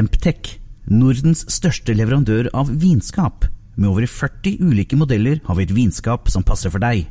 [0.00, 0.54] Temptec,
[0.88, 3.44] Nordens største leverandør av vinskap.
[3.76, 7.02] Med over 40 ulike modeller har vi et vinskap som passer for deg.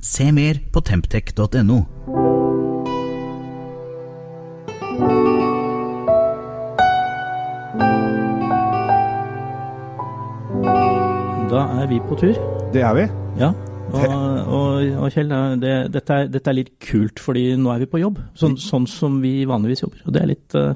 [0.00, 1.82] Se mer på temptec.no.
[11.52, 12.40] Da er vi på tur.
[12.72, 13.10] Det er vi.
[13.36, 13.52] Ja.
[13.90, 17.88] Og, og, og Kjell, det, dette, er, dette, er, litt kult, fordi nå er vi
[17.90, 18.20] på jobb.
[18.38, 20.04] Sånn, sånn som vi vanligvis jobber.
[20.06, 20.72] Og det er litt uh,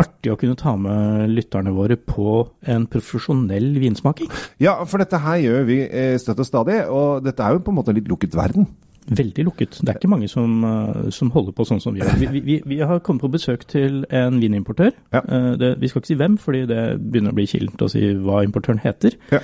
[0.00, 2.40] artig å kunne ta med lytterne våre på
[2.70, 4.30] en profesjonell vinsmaking.
[4.62, 6.80] Ja, for dette her gjør vi eh, støtt og stadig.
[6.92, 8.68] Og dette er jo på en måte en litt lukket verden.
[9.04, 9.76] Veldig lukket.
[9.84, 12.14] Det er ikke mange som, uh, som holder på sånn som vi gjør.
[12.22, 14.94] Vi, vi, vi, har kommet på besøk til en vinimportør.
[15.12, 15.20] Ja.
[15.28, 18.00] Uh, det, vi skal ikke si hvem, fordi det begynner å bli kilent å si
[18.24, 19.18] hva importøren heter.
[19.34, 19.42] Ja.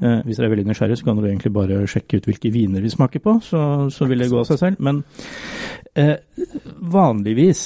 [0.00, 2.84] Uh, hvis dere er veldig nysgjerrig, så kan dere egentlig bare sjekke ut hvilke viner
[2.84, 3.60] vi smaker på, så,
[3.92, 4.80] så vil det gå av seg selv.
[4.80, 5.04] Men
[6.92, 7.60] vanligvis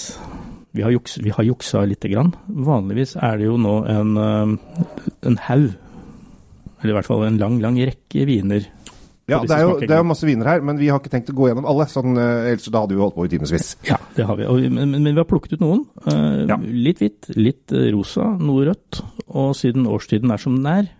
[0.74, 2.30] vi har, juks, vi har juksa lite grann.
[2.46, 4.12] Vanligvis er det jo nå en,
[5.26, 5.72] en haug,
[6.80, 8.68] eller i hvert fall en lang, lang rekke viner
[9.30, 11.32] ja, det er, jo, det er, jo, masse viner her, men vi har ikke tenkt
[11.32, 11.86] å gå gjennom alle.
[11.90, 13.72] Sånn, eh, ellers da hadde vi holdt på i timevis.
[13.88, 14.48] Ja, det har vi.
[14.50, 15.84] Og, men, men, vi har plukket ut noen.
[16.04, 16.58] Uh, ja.
[16.60, 19.02] Litt hvitt, litt rosa, noe rødt.
[19.30, 20.90] Og siden årstiden er som den er,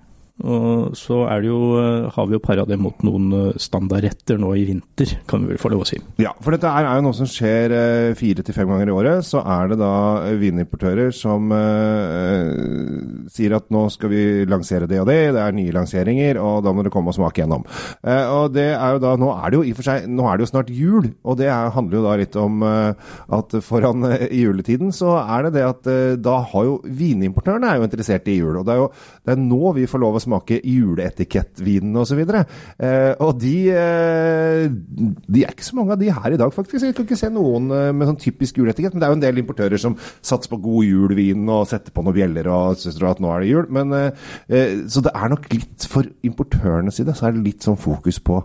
[0.40, 4.38] og så er det jo, eh, har vi jo para det mot noen eh, standardretter
[4.40, 5.98] nå i vinter, kan vi vel få lov å si.
[6.22, 9.26] Ja, for dette er jo noe som skjer eh, fire til fem ganger i året.
[9.26, 9.92] Så er det da
[10.40, 15.74] vinimportører som eh, sier at nå skal vi lansere det og det, det er nye
[15.76, 17.66] lanseringer, og da må dere komme og smake gjennom.
[18.00, 20.24] Eh, og det er jo da, Nå er det jo i og for seg, nå
[20.26, 23.58] er det jo snart jul, og det er, handler jo da litt om eh, at
[23.66, 25.88] foran juletiden så er det det at
[26.22, 28.56] da har jo vinimportørene er jo interessert i jul.
[28.60, 28.88] Og det er jo
[29.26, 32.22] det er nå vi får lov å smake smake juleetikettvinen osv.
[32.22, 36.54] Og, eh, og de, eh, de er ikke så mange av de her i dag,
[36.54, 36.86] faktisk.
[36.86, 38.94] Jeg kan ikke se noen eh, med sånn typisk juleetikett.
[38.94, 42.04] Men det er jo en del importører som satser på god julvin og setter på
[42.06, 43.70] noen bjeller og syns at nå er det jul.
[43.70, 44.10] Men, eh,
[44.48, 48.20] eh, så det er nok litt for importørenes side så er det litt sånn fokus
[48.22, 48.42] på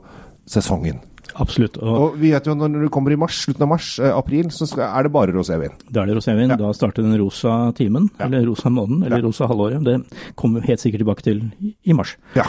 [0.50, 1.02] sesongen.
[1.42, 1.78] Absolutt.
[1.82, 4.48] Og, og, vi vet jo når du kommer i mars, slutten av mars, eh, april,
[4.56, 5.74] så skal, er det bare rosévin.
[5.90, 6.54] Da er det rosévin.
[6.54, 6.58] Ja.
[6.62, 8.30] Da starter den rosa timen, ja.
[8.30, 9.26] eller rosa måneden, eller ja.
[9.26, 9.84] rosa halvåret.
[9.84, 9.98] Det
[10.40, 12.16] kommer vi helt sikkert tilbake til i mars.
[12.38, 12.48] Ja.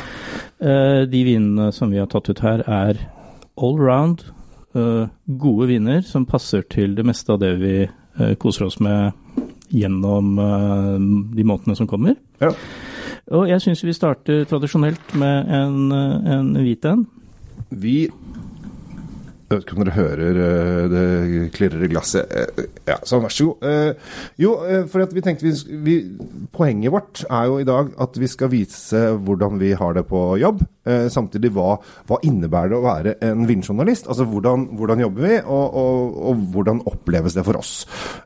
[0.62, 3.02] Eh, de vinene som vi har tatt ut her, er
[3.56, 4.22] all round
[4.76, 9.12] eh, gode viner som passer til det meste av det vi eh, koser oss med
[9.66, 10.36] gjennom
[11.34, 12.14] de månedene som kommer.
[12.38, 12.53] Ja.
[13.34, 17.03] Og jeg syns vi starter tradisjonelt med en, en hvit en.
[17.74, 17.97] Vi
[19.47, 21.03] jeg vet ikke om dere hører uh, det
[21.55, 22.33] klirrer i glasset.
[22.34, 23.62] Uh, ja, sånn, vær så god.
[23.62, 24.55] Uh, jo,
[24.91, 25.53] for vi tenkte vi,
[25.87, 25.97] vi,
[26.57, 30.23] Poenget vårt er jo i dag at vi skal vise hvordan vi har det på
[30.41, 30.65] jobb.
[31.11, 31.77] samtidig hva,
[32.07, 34.07] hva innebærer det å være en vindjournalist?
[34.11, 37.73] Altså hvordan, hvordan jobber vi, og, og, og, hvordan oppleves det for oss?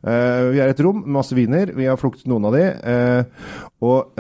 [0.05, 1.73] vi er et rom med masse viner.
[1.77, 2.65] Vi har fluktet noen av de.
[3.89, 4.15] og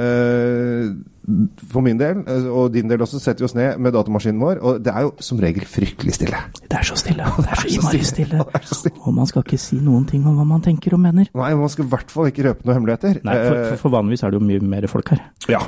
[1.72, 4.80] for min del, og din del også, setter vi oss ned med datamaskinen vår, og
[4.84, 6.40] det er jo som regel fryktelig stille.
[6.64, 7.26] Det er så stille.
[7.44, 8.42] Det er så innmari stille.
[9.04, 11.30] Og man skal ikke si noen ting om hva man tenker og mener.
[11.36, 13.22] Nei, man skal i hvert fall ikke røpe noen hemmeligheter.
[13.26, 15.24] Nei, for, for, for vanligvis er det jo mye mer folk her.
[15.50, 15.62] Ja,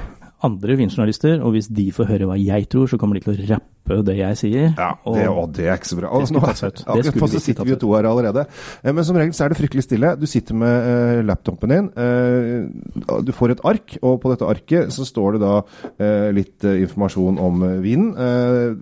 [0.46, 3.48] andre vinjournalister, og hvis de får høre hva jeg tror, så kommer de til å
[3.54, 4.68] rappe det jeg sier.
[4.78, 6.10] Ja, det, og, og det er ikke så bra.
[6.14, 8.44] Og, nå, akkurat så sitter vi jo to her allerede.
[8.80, 10.12] Eh, men som regel så er det fryktelig stille.
[10.20, 11.88] Du sitter med uh, laptopen din.
[11.98, 16.62] Uh, du får et ark, og på dette arket så står det da uh, litt
[16.62, 18.12] informasjon om vinen.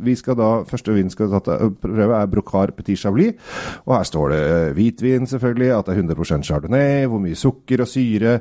[0.05, 3.37] vi skal da, Første vin skal ta, prøve er Brocar Petit Chablis.
[3.87, 4.43] Og her står det
[4.77, 8.37] hvitvin, selvfølgelig, at det er 100% chardonnay, hvor mye sukker og syre,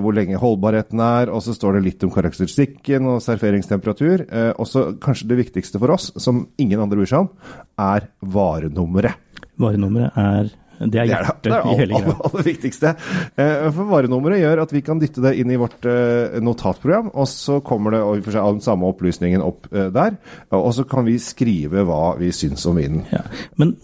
[0.00, 4.24] hvor lenge holdbarheten er, og så står det litt om karakter karakteristikken og serveringstemperatur.
[4.30, 7.30] Eh, også kanskje det viktigste for oss, som ingen andre bryr seg om,
[7.78, 9.14] er varenummeret.
[9.60, 12.06] Varenummeret er det er hjertet det er det, i hele greia.
[12.08, 12.90] Det aller viktigste.
[13.36, 17.28] Eh, for varenummeret gjør at vi kan dytte det inn i vårt eh, notatprogram, og
[17.28, 20.16] så kommer det for seg den samme opplysningen opp der.
[20.56, 23.04] Og så kan vi skrive hva vi syns om vinen.
[23.12, 23.26] Ja.
[23.60, 23.76] Men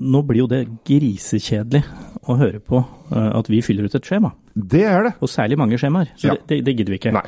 [0.00, 1.84] nå blir jo det grisekjedelig
[2.28, 4.30] å høre på at vi fyller ut et skjema.
[4.52, 5.12] Det er det.
[5.24, 6.10] Og særlig mange skjemaer.
[6.20, 6.36] Så ja.
[6.50, 7.14] det, det, gidder vi ikke.
[7.16, 7.24] Nei.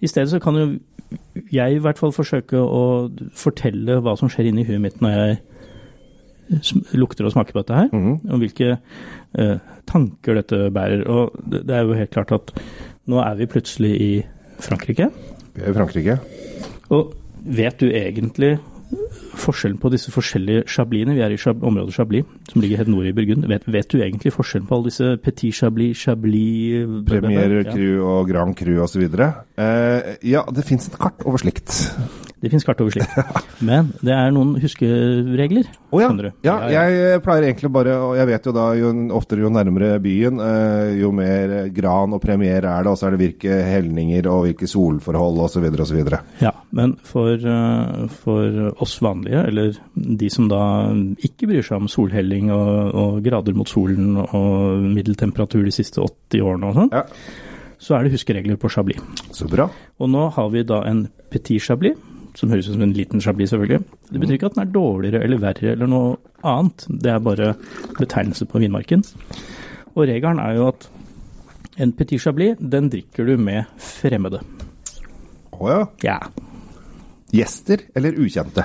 [0.00, 0.70] I stedet så kan jo
[1.52, 2.82] jeg i hvert fall forsøke å
[3.36, 5.38] fortelle hva som skjer inni huet mitt når jeg
[6.96, 9.56] lukter og smaker på dette her, mm og hvilke uh,
[9.88, 11.04] tanker dette bærer.
[11.08, 12.52] Og det, det, er jo helt klart at
[13.08, 14.10] nå er vi plutselig i
[14.64, 15.10] Frankrike.
[15.54, 16.18] Vi er i Frankrike.
[16.94, 17.14] Og
[17.44, 18.56] vet du egentlig
[19.38, 21.14] forskjellen på disse forskjellige chablisene.
[21.16, 23.46] Vi er i området Chablis, som ligger helt nord i Burgund.
[23.48, 28.00] Vet, vet, du egentlig forskjellen på alle disse Petit Chablis, Chablis Premier Cru ja.
[28.02, 29.04] og Grand Cru osv.?
[29.08, 31.74] Uh, ja, det fins et kart over slikt.
[32.40, 33.10] Det fins kart over slikt.
[33.68, 36.06] Men det er noen huskeregler, Å ja.
[36.08, 36.30] skjønner du.
[36.46, 36.56] ja.
[36.70, 40.92] Jeg pleier egentlig bare Og jeg vet jo da jo oftere jo nærmere byen, eh,
[41.00, 44.68] jo mer gran og premier er det, og så er det hvilke helninger og hvilke
[44.70, 45.66] solforhold osv.
[45.82, 45.98] osv.
[46.44, 50.62] Ja, men for, eh, for oss vanlige, eller de som da
[51.24, 56.44] ikke bryr seg om solhelling og, og grader mot solen og middeltemperatur de siste 80
[56.46, 57.02] årene og sånn, Ja.
[57.82, 59.02] så er det huskeregler på Chablis.
[59.34, 59.68] Så bra.
[59.98, 61.98] Og nå har vi da en petit Chablis,
[62.38, 63.80] som høres ut som en liten Chablis selvfølgelig.
[64.12, 67.48] Det betyr ikke at den er dårligere eller verre eller noe annet, det er bare
[67.98, 69.02] betegnelse på vinmarken.
[69.96, 70.86] Og regelen er jo at
[71.82, 74.40] en petit Chablis, den drikker du med fremmede.
[75.58, 75.80] Å ja.
[76.06, 76.18] Ja,
[77.34, 78.62] Gjester eller ukjente?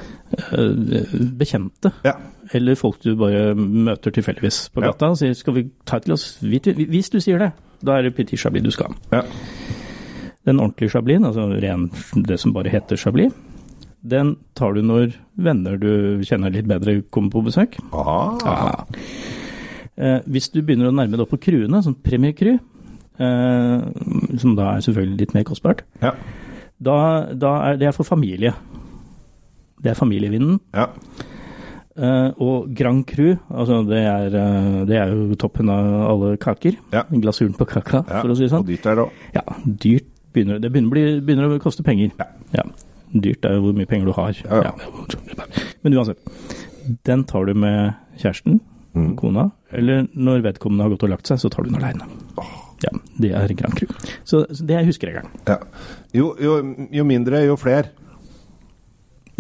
[0.56, 1.92] eh, bekjente.
[2.06, 2.14] Ja.
[2.56, 4.92] Eller folk du bare møter tilfeldigvis på Ja.
[4.92, 6.88] gata og sier 'skal vi ta et glass hvitvin'?
[6.88, 7.52] Hvis du sier det,
[7.84, 9.18] da er det petit Chablis du skal ha.
[9.18, 9.22] ja.
[10.46, 11.90] Den ordentlige Chablisen, altså ren,
[12.28, 13.32] det som bare heter Chablis,
[14.04, 17.78] den tar du når venner du kjenner litt bedre kommer på besøk.
[17.96, 18.36] Ah.
[18.44, 18.86] Ja.
[19.96, 24.56] Eh, hvis du begynner å nærme deg opp på cruene, sånn Premier Cru, eh, som
[24.58, 26.12] da er selvfølgelig litt mer kostbart, Ja.
[26.82, 26.98] da,
[27.34, 28.54] da er det for familie.
[29.82, 30.60] Det er familievinden.
[30.74, 30.88] ja.
[31.96, 34.30] Eh, og Grand Cru, altså det er,
[34.90, 36.74] det er jo toppen av alle kaker.
[36.92, 37.04] Ja.
[37.12, 38.22] Glasuren på kaka, ja.
[38.24, 38.64] for å si det sånn.
[38.66, 39.12] Og dyrt er det òg.
[39.36, 39.44] Ja,
[39.86, 42.10] dyrt begynner det begynner, begynner å koste penger.
[42.52, 42.64] Ja.
[43.14, 44.34] Dyrt er jo hvor mye penger du har.
[44.44, 44.74] Ja, ja.
[45.84, 46.18] Men uansett.
[47.06, 48.60] Den tar du med kjæresten,
[48.94, 49.16] Mm.
[49.18, 52.06] kona, eller når vedkommende har gått og lagt seg, så tar du den aleine.
[52.84, 53.88] Ja, det er Grand Cru.
[54.24, 55.32] Så, så det er huskeregelen.
[55.48, 55.56] Ja.
[56.14, 56.60] Jo, jo,
[56.94, 57.90] jo mindre, jo flere.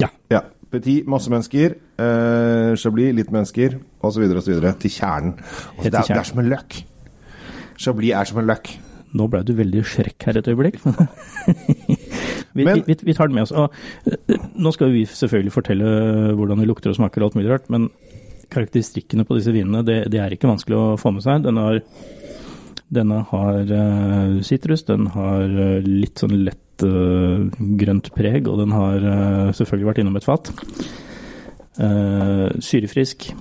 [0.01, 0.07] Ja.
[0.33, 0.39] Ja.
[0.71, 1.75] Petit, masse mennesker.
[2.01, 4.23] Eh, Chablis, litt mennesker, osv.
[4.39, 4.57] osv.
[4.81, 5.35] Til kjernen.
[5.37, 6.79] Altså, Helt til det, er, det er som en løk.
[7.77, 8.73] Chablis er som en løk.
[9.13, 10.81] Nå ble du veldig skrekk her et øyeblikk.
[12.53, 13.51] Vi, Men- vi, vi tar den med oss.
[13.51, 13.73] Og,
[14.05, 15.93] eh, nå skal vi selvfølgelig fortelle
[16.37, 17.89] hvordan det lukter og smaker og alt mulig rart, men
[18.53, 21.45] karakteristikkene på disse vinene, det, det er ikke vanskelig å få med seg.
[21.45, 21.79] Denne har,
[22.93, 27.45] denne har eh, sitrus, den har eh, litt sånn lett uh,
[27.79, 30.51] grønt preg, og den har uh, selvfølgelig vært innom et fat.
[31.77, 33.31] Uh, syrefrisk,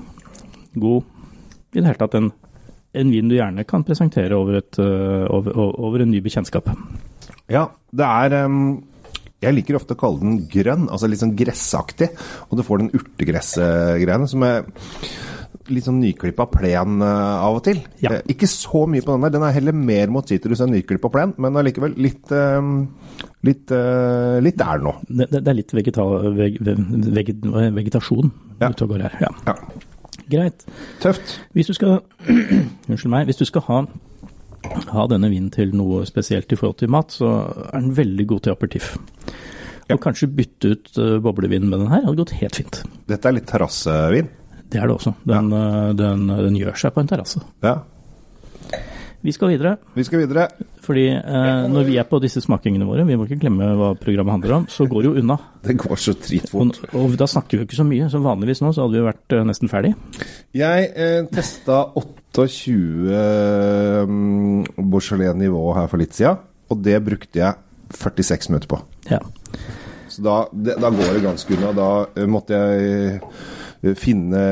[0.80, 1.08] god.
[1.72, 2.30] I det hele tatt en,
[3.00, 6.68] en vin du gjerne kan presentere over, et, over, over en ny bekjentskap.
[7.52, 7.66] Ja,
[7.96, 8.66] det er ehm,
[9.42, 12.08] Jeg liker ofte å kalle den grønn, altså litt sånn gressaktig.
[12.50, 14.64] Og du får den urtegressgreiene som er
[15.72, 17.78] litt sånn nyklippa plen eh, av og til.
[18.02, 18.16] Ja.
[18.16, 19.32] Eh, Ikke så mye på den der.
[19.36, 22.72] Den er heller mer mot sitrus enn nyklippa plen, men allikevel litt ehm,
[23.46, 24.96] litt, eh, litt der nå.
[25.06, 26.04] Det, det, det er litt vegeta,
[26.36, 27.32] veg, veg,
[27.78, 28.70] vegetasjon Ja.
[28.72, 29.16] ute og går her.
[29.22, 29.30] Ja.
[29.48, 29.56] Ja.
[30.32, 30.66] Greit.
[31.02, 31.36] Tøft.
[31.54, 32.00] Hvis du skal
[32.90, 33.26] Unnskyld meg.
[33.30, 33.80] Hvis du skal ha,
[34.92, 37.30] ha denne vinen til noe spesielt i forhold til mat, så
[37.70, 38.94] er den veldig god til aperitiff.
[39.88, 39.96] Ja.
[39.96, 42.82] Og kanskje bytte ut uh, boblevin med den her hadde gått helt fint.
[43.10, 44.28] Dette er litt terrassevin.
[44.72, 45.14] Det er det også.
[45.28, 47.42] Den, uh, den, den gjør seg på en terrasse.
[47.64, 47.80] Ja.
[49.22, 50.48] Vi skal videre, Vi skal videre.
[50.82, 54.34] fordi eh, når vi er på disse smakingene våre, vi må ikke glemme hva programmet
[54.34, 55.36] handler om, så går det jo unna.
[55.62, 56.80] Det går så Og, dritfort.
[56.98, 59.06] og da snakker vi jo ikke så mye, som vanligvis nå så hadde vi jo
[59.06, 59.92] vært eh, nesten ferdig.
[60.58, 62.74] Jeg eh, testa 28
[64.08, 68.82] um, Beaujolais nivå her for litt siden, og det brukte jeg 46 minutter på.
[69.10, 69.22] Ja.
[70.12, 71.72] Så da, det, da går det ganske unna.
[71.76, 71.90] Da
[72.20, 73.20] eh, måtte jeg
[73.82, 74.42] eh, finne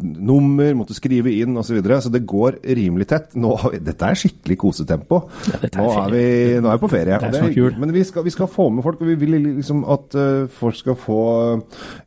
[0.00, 1.72] nummer, måtte skrive inn osv.
[1.72, 1.98] Så, videre.
[2.04, 3.34] så det går rimelig tett.
[3.34, 5.24] Nå dette er skikkelig kosetempo.
[5.50, 6.26] Ja, er nå, er vi,
[6.62, 7.18] nå er vi på ferie.
[7.24, 7.74] Det er jul.
[7.82, 10.78] Men vi skal, vi skal få med folk, og vi vil liksom at eh, folk
[10.78, 11.24] skal få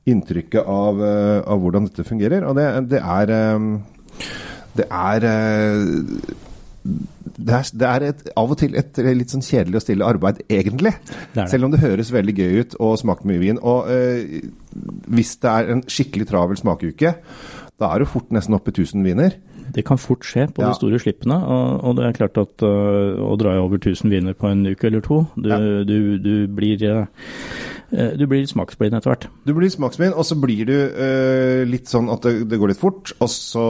[0.08, 1.04] inntrykket av,
[1.44, 2.48] av hvordan dette fungerer.
[2.48, 3.36] Og det, det er
[4.75, 5.24] Det er
[7.38, 10.44] det er, det er et, av og til et litt sånn kjedelig og stille arbeid,
[10.50, 10.94] egentlig.
[11.06, 11.50] Det det.
[11.51, 13.60] Selv om det høres veldig gøy ut og smaker mye vin.
[13.62, 14.39] Og eh,
[15.12, 17.15] hvis det er en skikkelig travel smakeuke,
[17.80, 19.36] da er du fort nesten oppe i 1000 viner.
[19.75, 20.70] Det kan fort skje på Ja.
[20.70, 24.34] de store slippene, og, og det er klart at øh, å dra over 1000 viner
[24.38, 25.58] på en uke eller to, du, Ja.
[25.84, 29.27] du, du blir øh, øh, du blir smaksblind etter hvert.
[29.46, 32.82] Du blir smaksblind, og så blir du uh, litt sånn at det, det går litt
[32.82, 33.13] fort.
[33.22, 33.65] Og så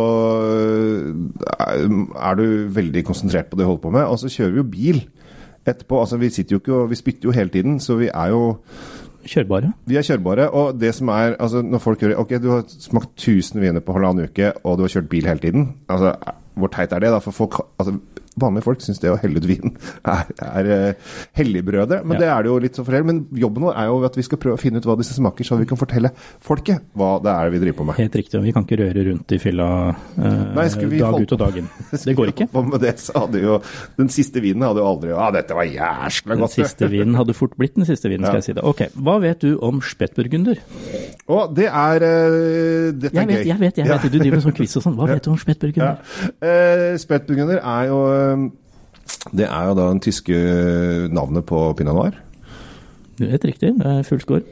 [0.55, 1.89] eh,
[2.29, 2.45] er du
[2.75, 4.07] veldig konsentrert på det du holder på med.
[4.07, 5.01] Og så kjører vi jo bil
[5.65, 5.99] etterpå.
[5.99, 8.45] Altså, vi sitter jo ikke og vi spytter jo hele tiden, så vi er jo
[9.25, 9.71] Kjørbare.
[9.89, 13.15] Vi er kjørbare, og det som er altså Når folk hører Ok, du har smakt
[13.17, 15.65] 1000 viner på halvannen uke, og du har kjørt bil hele tiden.
[15.89, 16.13] Altså,
[16.53, 17.09] Hvor teit er det?
[17.09, 17.17] da?
[17.19, 17.97] For folk, altså,
[18.39, 19.73] vanlige folk syns det å helle ut vin
[20.11, 22.01] er, er uh, helligbrødet.
[22.03, 22.21] Men ja.
[22.23, 23.09] det er det jo litt så forskjellig.
[23.09, 25.47] Men jobben vår er jo at vi skal prøve å finne ut hva disse smaker,
[25.47, 26.11] så vi kan fortelle
[26.43, 27.99] folket hva det er vi driver på med.
[28.01, 28.39] Helt riktig.
[28.39, 31.69] og Vi kan ikke røre rundt i fylla eh, Nei, dag ut og dag inn.
[32.05, 32.49] Det går ikke.
[32.65, 33.57] Med det, så hadde jo,
[33.97, 36.55] den siste vinen hadde jo aldri Ja, dette var jæskla godt.
[36.55, 38.43] Den siste vinen hadde fort blitt den siste vinen, skal ja.
[38.43, 38.65] jeg si det.
[38.65, 40.61] Ok, Hva vet du om spettburgunder?
[41.25, 43.39] Å, det er uh, Dette er gøy.
[43.49, 43.95] Jeg vet, jeg vet.
[43.95, 43.97] Ja.
[43.97, 44.97] Du driver med sånn quiz og sånn.
[44.99, 45.97] Hva vet du om spettburgunder?
[45.97, 46.29] Ja.
[46.45, 47.99] Uh, spettburgunder er jo
[49.33, 50.35] det er jo da den tyske
[51.13, 52.19] navnet på pinot noir.
[53.21, 54.43] Helt riktig, det er full score.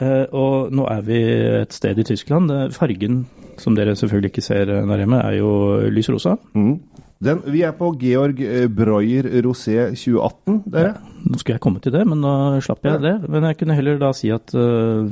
[0.00, 1.20] Uh, og nå er vi
[1.62, 2.52] et sted i Tyskland.
[2.76, 3.24] Fargen,
[3.60, 5.52] som dere selvfølgelig ikke ser der hjemme, er jo
[5.92, 6.36] lys rosa.
[6.54, 6.78] Mm.
[7.20, 10.92] Den, vi er på Georg eh, Breuer Rosé 2018, dere.
[10.94, 13.12] Ja, nå skulle jeg komme til det, men da slapp jeg det.
[13.28, 15.04] Men jeg kunne heller da si at uh,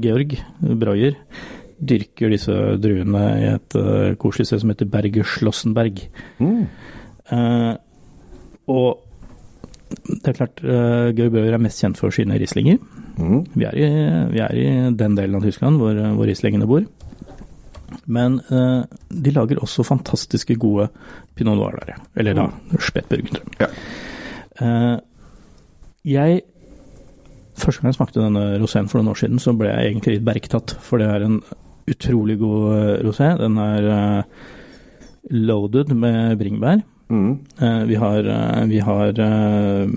[0.00, 0.32] Georg
[0.80, 1.18] Breuer
[1.76, 6.00] dyrker disse druene i et uh, koselig sted som heter Berger Schlossenberg.
[6.40, 6.64] Mm.
[7.30, 7.74] Uh,
[8.72, 9.02] og
[10.06, 12.80] det er klart, uh, Georg Bøhler er mest kjent for sine rislinger.
[13.18, 13.42] Mm.
[13.54, 13.88] Vi, er i,
[14.32, 16.86] vi, er i, den delen av Tyskland hvor, hvor rislingene bor.
[18.06, 20.88] Men uh, de lager også fantastiske gode
[21.36, 22.00] pinot noir der.
[22.16, 22.78] Eller da mm.
[22.80, 23.44] spetburgunder.
[23.60, 23.70] Ja.
[24.62, 24.96] Uh,
[26.08, 26.42] jeg
[27.52, 30.24] Første gang jeg smakte denne roséen for noen år siden, så ble jeg egentlig litt
[30.24, 30.72] bergtatt.
[30.82, 31.34] For det er en
[31.92, 33.28] utrolig god rosé.
[33.38, 33.84] Den er
[35.30, 36.80] loaded med bringebær.
[37.12, 37.32] Mm.
[37.60, 39.92] Uh, vi har, uh, vi har uh,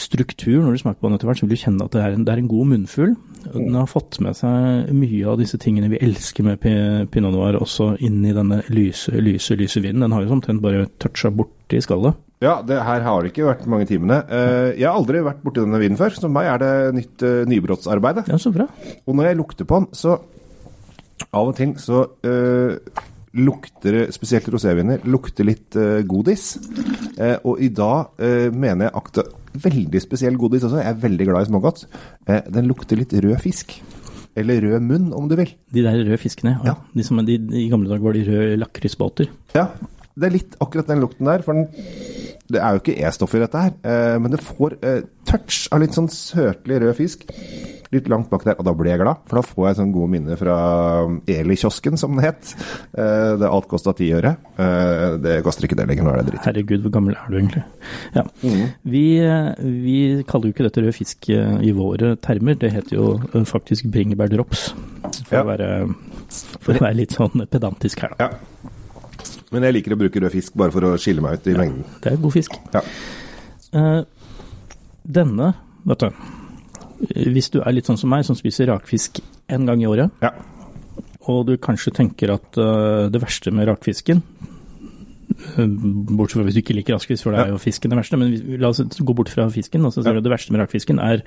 [0.00, 0.62] struktur.
[0.62, 2.24] Når du smaker på den etter hvert, så vil du kjenne at det er en,
[2.24, 3.16] det er en god munnfull.
[3.46, 6.64] Den har fått med seg mye av disse tingene vi elsker med
[7.12, 10.02] pinot noir, også inn i denne lyse, lyse, lyse vinen.
[10.02, 12.18] Den har jo omtrent bare toucha borti skallet.
[12.42, 14.18] Ja, det her har det ikke vært mange timene.
[14.74, 18.24] Jeg har aldri vært borti denne vinen før, så for meg er det nytt nybrottsarbeid.
[18.26, 18.66] Ja, så bra.
[19.06, 20.18] Og når jeg lukter på den, så
[21.30, 22.02] av og til så
[23.36, 26.54] lukter, spesielt roséviner, lukter litt uh, godis.
[27.16, 29.26] Uh, og i dag uh, mener jeg akta
[29.66, 30.80] veldig spesiell godis også.
[30.82, 31.86] Jeg er veldig glad i smågodt.
[32.52, 33.78] den lukter litt rød fisk.
[34.36, 35.54] Eller rød munn, om du vil.
[35.72, 36.74] De der røde fiskene, ja.
[36.92, 39.30] De som, de, I gamle dager var de røde lakrisbåter.
[39.56, 39.70] Ja,
[40.12, 41.44] det er litt akkurat den lukten der.
[41.46, 41.70] For den,
[42.52, 44.76] det er jo ikke E-stoff i dette her, men det får
[45.26, 47.26] touch av litt sånn søtlig rød fisk
[47.94, 49.22] litt langt bak der, og da blir jeg glad.
[49.28, 50.56] For da får jeg sånn gode minner fra
[51.06, 52.52] um, Eli-kiosken, som det het.
[52.96, 54.36] Eh, det alt kosta ti øre.
[54.62, 56.48] Eh, det koster ikke det lenger, nå er det dritt.
[56.48, 57.64] Herregud, hvor gammel er du egentlig?
[58.16, 58.26] Ja.
[58.42, 58.64] Mm.
[58.96, 59.06] Vi,
[59.84, 59.98] vi,
[60.28, 64.68] kaller jo ikke dette rød fisk eh, i våre termer, det heter jo faktisk bringebærdrops.
[65.06, 65.44] For, ja.
[65.44, 65.70] å være,
[66.58, 68.26] for å være litt sånn pedantisk her, da.
[68.28, 68.55] Ja.
[69.54, 71.60] Men jeg liker å bruke rød fisk bare for å skille meg ut i ja,
[71.60, 71.84] mengden.
[72.02, 72.56] Det er god fisk.
[72.74, 72.82] Ja.
[73.76, 74.02] Uh,
[75.06, 75.52] denne,
[75.86, 76.10] vet du
[76.96, 79.20] hvis du er litt sånn som meg, som spiser rakfisk
[79.52, 80.32] én gang i året, ja.
[81.28, 84.22] og du kanskje tenker at uh, det verste med rakfisken
[85.58, 88.18] eh, Bortsett fra hvis du ikke liker rakfisk, for det er jo fisken det verste.
[88.20, 89.84] Men la oss gå bort fra fisken.
[89.84, 91.24] og så ser du Det verste med rakfisken er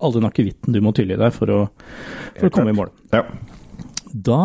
[0.00, 1.60] all den akevitten du må tylle i deg for å,
[2.38, 2.92] for å komme i mål.
[3.12, 3.26] Ja.
[4.14, 4.40] Da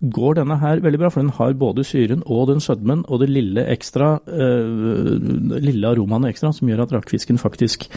[0.00, 3.30] går denne her veldig bra, for den har både syren og den sødmen og det
[3.32, 7.88] lille ekstra, uh, lille aromaene ekstra, som gjør at rakfisken faktisk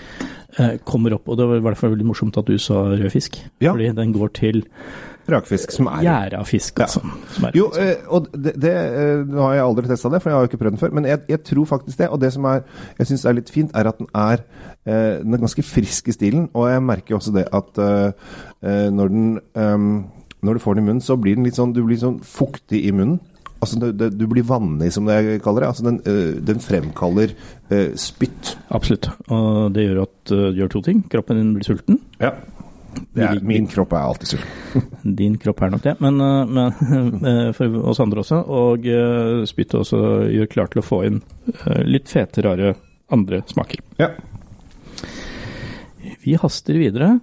[0.57, 1.29] uh, kommer opp.
[1.29, 3.71] Og det var i hvert fall veldig morsomt at du sa rød fisk, ja.
[3.71, 4.65] fordi den går til
[5.31, 6.99] Rakfisk som er gjærafisk altså.
[7.43, 7.51] Ja.
[7.55, 8.71] jo, uh, og det, det
[9.29, 11.05] Nå har jeg aldri testa det, for jeg har jo ikke prøvd den før, men
[11.05, 12.07] jeg, jeg tror faktisk det.
[12.09, 12.63] Og det som er,
[12.97, 14.41] jeg syns er litt fint, er at den er,
[15.21, 16.49] den er ganske frisk i stilen.
[16.57, 17.77] Og jeg merker jo også det at
[18.97, 19.93] når den um,
[20.41, 22.81] når du får den i munnen, så blir den litt sånn, du blir sånn fuktig
[22.87, 23.19] i munnen.
[23.61, 25.67] Altså, det, det, Du blir vannig, som jeg kaller det.
[25.69, 27.35] Altså, Den, øh, den fremkaller
[27.69, 28.55] øh, spytt.
[28.73, 29.11] Absolutt.
[29.29, 31.03] Og det gjør at øh, gjør to ting.
[31.11, 32.01] Kroppen din blir sulten.
[32.21, 32.33] Ja.
[33.15, 34.89] Er, min kropp er alltid sulten.
[35.19, 36.17] Din kropp er nok det, men,
[36.51, 38.41] men for oss andre også.
[38.51, 38.89] Og
[39.47, 41.21] spyttet også gjør klar til å få inn
[41.87, 42.73] litt fete, rare
[43.15, 43.79] andre smaker.
[44.01, 44.09] Ja.
[46.25, 47.13] Vi haster videre.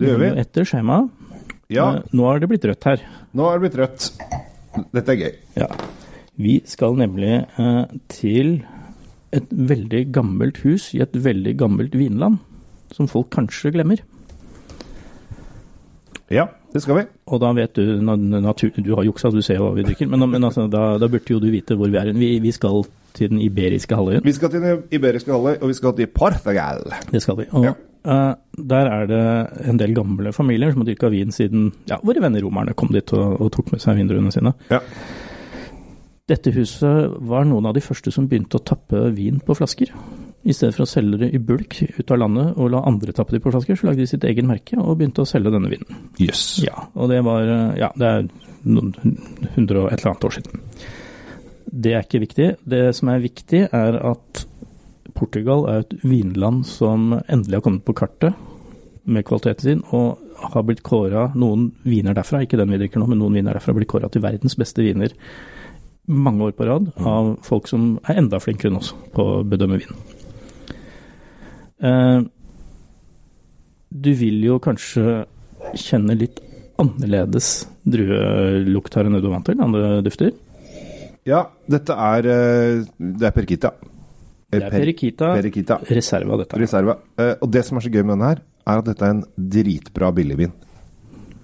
[0.00, 0.32] Det gjør vi.
[0.40, 1.17] Etter skjemaet.
[1.68, 1.98] Ja.
[2.16, 3.02] Nå har det blitt rødt her.
[3.36, 4.06] Nå har det blitt rødt.
[4.96, 5.32] Dette er gøy.
[5.60, 5.66] Ja.
[6.40, 8.54] Vi skal nemlig eh, til
[9.36, 12.38] et veldig gammelt hus i et veldig gammelt vinland,
[12.96, 14.00] som folk kanskje glemmer.
[16.32, 17.04] Ja, det skal vi.
[17.28, 20.48] Og da vet du natur, Du har juksa, du ser hva vi drikker, men, men
[20.48, 22.14] altså, da, da, burde jo du vite hvor vi er.
[22.16, 24.24] Vi, vi skal til den iberiske halvøya.
[24.24, 26.84] Vi skal til den iberiske halvøy, og vi skal til Portugal.
[27.12, 27.48] Det skal vi.
[27.52, 27.76] Og ja.
[28.06, 28.34] Uh,
[28.70, 29.22] der er det
[29.68, 33.12] en del gamle familier som har dyrka vin siden ja, våre venner romerne kom dit
[33.16, 34.54] og, og tok med seg vindruene sine.
[34.70, 34.80] Ja.
[36.28, 39.92] Dette huset var noen av de første som begynte å tappe vin på flasker.
[40.48, 43.34] I stedet for å selge det i bulk ut av landet og la andre tappe
[43.34, 46.04] det på flasker, så lagde de sitt egen merke og begynte å selge denne vinen.
[46.22, 46.60] Yes.
[46.62, 47.48] Ja, og det var
[47.80, 48.28] ja, det er
[48.68, 48.92] noen
[49.56, 50.62] hundre og et eller annet år siden.
[51.68, 52.48] Det er ikke viktig.
[52.64, 54.44] Det som er viktig, er at
[55.18, 58.38] Portugal er et vinland som endelig har kommet på kartet
[59.08, 60.18] med kvaliteten sin, og
[60.52, 63.72] har blitt kåra Noen viner derfra, ikke den vi drikker nå, men noen viner derfra
[63.72, 65.14] har blitt kåra til verdens beste viner
[66.08, 69.78] mange år på rad av folk som er enda flinkere enn oss på å bedømme
[69.82, 69.98] vin.
[71.84, 72.20] Eh,
[73.88, 75.22] du vil jo kanskje
[75.76, 76.40] kjenne litt
[76.80, 80.32] annerledes druelukt her enn du vant til, andre dufter?
[81.28, 83.74] Ja, dette er eh, Det er Periquita.
[84.48, 85.76] Det er Perikita, Perikita.
[85.92, 86.56] Reserva, dette.
[86.56, 86.94] Reserva.
[87.20, 89.24] Eh, Og det som er så gøy med denne her, er at dette er en
[89.36, 90.52] dritbra billigvin.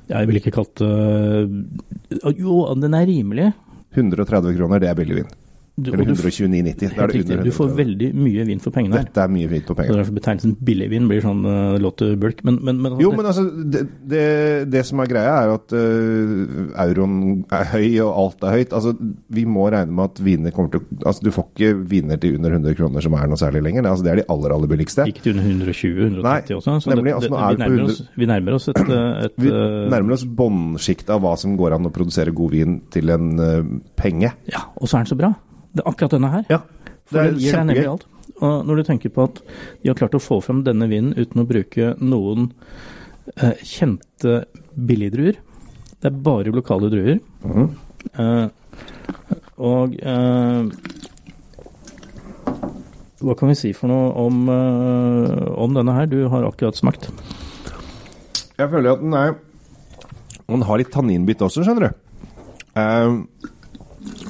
[0.09, 3.53] Jeg ville ikke kalt det Jo, den er rimelig.
[3.95, 5.29] 130 kroner, det er billigvin.
[5.75, 6.95] Du, Eller og du, 129,90.
[6.95, 9.01] Da er det under du får veldig mye vin for pengene.
[9.03, 12.43] Dette er mye vitt for pengene derfor betegnelsen billigvin blir sånn uh, låter bulk.
[12.47, 14.25] Men, men, men, Jo, men altså, det, det,
[14.73, 18.75] det som er greia, er at uh, euroen er høy, og alt er høyt.
[18.77, 18.95] Altså,
[19.35, 22.55] vi må regne med at viner kommer til Altså, du får ikke viner til under
[22.57, 23.89] 100 kroner som er noe særlig lenger.
[23.91, 25.09] Altså, det er de aller, aller billigste.
[25.11, 26.77] Ikke til under 120-130 Nei, også.
[26.85, 29.41] Så nemlig, det, altså, nå er vi, nærmer oss, vi nærmer oss et, uh, et
[29.43, 29.57] Vi
[29.95, 33.75] nærmer oss båndsjiktet av hva som går an å produsere god vin til en uh,
[33.99, 34.31] penge.
[34.51, 35.35] Ja, og så er den så bra.
[35.75, 36.45] Det er akkurat denne her.
[36.53, 36.61] Ja,
[37.11, 38.11] det er kjempegøy.
[38.43, 39.41] Og når du tenker på at
[39.83, 42.49] de har klart å få fram denne vinen uten å bruke noen
[43.39, 45.39] eh, kjente billigdruer
[46.01, 47.21] Det er bare lokale druer.
[47.47, 47.69] Mm.
[48.19, 48.49] Eh,
[49.63, 50.67] og eh,
[53.25, 56.11] Hva kan vi si for noe om, eh, om denne her?
[56.11, 57.09] Du har akkurat smakt.
[58.59, 59.37] Jeg føler at den er
[60.47, 62.03] Den har litt tanninbit også, skjønner du.
[62.77, 63.23] Ehm,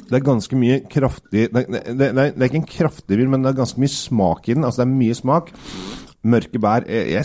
[0.09, 3.45] det er ganske mye kraftig det, det, det, det er ikke en kraftig vin, men
[3.45, 4.65] det er ganske mye smak i den.
[4.67, 5.53] Altså det er mye smak.
[6.25, 7.21] Mørke bær jeg,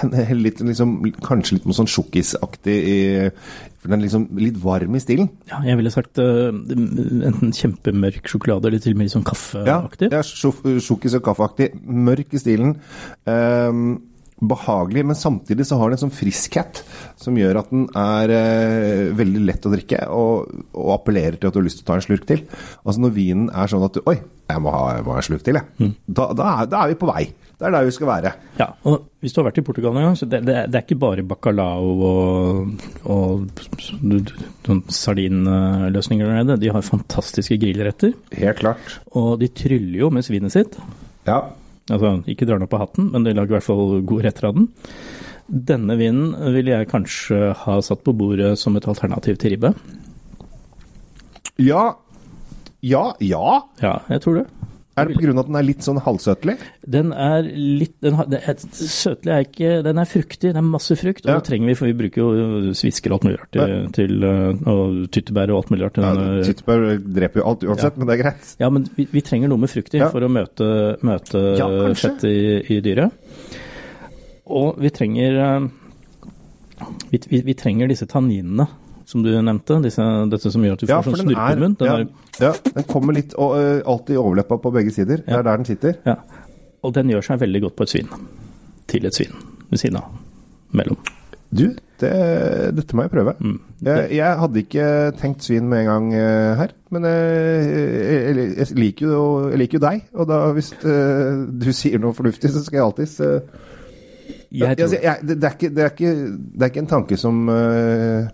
[0.00, 2.76] heller litt, liksom, Kanskje litt noe sånn sjokkisaktig
[3.36, 5.28] For den er liksom litt varm i stilen.
[5.50, 10.08] Ja, jeg ville sagt uh, enten kjempemørk sjokolade eller til og med litt sånn kaffeaktig.
[10.12, 11.70] ja ja sjokkis og kaffeaktig.
[11.84, 12.78] Mørk i stilen.
[13.28, 13.98] Ehm,
[14.40, 16.82] behagelig, men samtidig så har den en sånn friskhet
[17.20, 21.56] som gjør at den er eh, veldig lett å drikke, og, og appellerer til at
[21.56, 22.46] du har lyst til å ta en slurk til.
[22.84, 24.16] Altså Når vinen er sånn at du Oi,
[24.50, 25.92] jeg må ha, jeg må ha en slurk til, jeg.
[26.08, 27.26] Da, da, er, da er vi på vei.
[27.60, 28.30] Det er der vi skal være.
[28.56, 30.84] Ja, og hvis du har vært i Portugal en gang, så det, det, det er
[30.86, 36.56] ikke bare bacalao og, og sånn sardinløsninger der nede.
[36.62, 38.96] De har fantastiske grillretter, Helt klart.
[39.12, 40.78] og de tryller jo med svinet sitt.
[41.28, 41.42] Ja.
[41.90, 44.48] Altså, ikke drar den opp av hatten, men det lager i hvert fall god retter
[44.50, 44.68] av den.
[45.50, 49.72] Denne vinen ville jeg kanskje ha satt på bordet som et alternativ til ribbe.
[51.60, 51.90] Ja.
[52.86, 53.04] Ja.
[53.20, 53.60] Ja.
[53.82, 54.46] Ja, jeg tror det.
[54.98, 55.30] Er det pga.
[55.38, 56.56] at den er litt sånn halvsøtlig?
[56.84, 60.66] Den er litt den har, det er, Søtlig er ikke Den er fruktig, det er
[60.66, 61.22] masse frukt.
[61.24, 61.36] Og Ja.
[61.38, 64.50] det trenger vi, for vi bruker jo svisker og alt mulig rart til, til uh,
[64.74, 66.02] Og tyttebær og alt mulig rart.
[66.02, 66.12] Ja,
[66.50, 68.54] Tyttebær dreper jo alt uansett, men det er greit.
[68.60, 70.10] Ja, men vi, vi trenger noe med frukt i Ja.
[70.10, 70.70] for å møte,
[71.06, 72.36] møte Ja, fett i,
[72.74, 73.14] i dyret.
[74.50, 75.68] Og vi trenger eh,
[77.12, 78.66] vi, vi, vi trenger disse tanninene
[79.10, 79.78] som du nevnte.
[79.84, 81.76] Disse, dette som gjør at du får sånn snurpemunn.
[81.84, 81.98] Ja,
[82.40, 85.24] ja, den kommer litt og, uh, alltid i overleppa på begge sider.
[85.26, 85.96] Det er der den sitter.
[86.06, 86.18] Ja.
[86.86, 88.12] Og den gjør seg veldig godt på et svin.
[88.90, 89.34] Til et svin
[89.70, 90.12] ved siden av.
[90.76, 90.98] Mellom.
[91.50, 91.64] Du,
[91.98, 92.10] det,
[92.76, 93.34] dette må jeg prøve.
[93.42, 93.56] Mm.
[93.82, 94.86] Jeg, jeg hadde ikke
[95.18, 99.80] tenkt svin med en gang uh, her, men eh, jeg, jeg, liker jo, jeg liker
[99.80, 100.06] jo deg.
[100.14, 103.18] Og da hvis du sier noe fornuftig, så skal jeg alltids
[104.50, 104.66] det,
[105.82, 108.26] er ikke, en tanke som eh,